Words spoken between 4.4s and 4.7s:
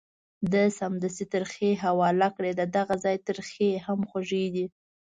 دي.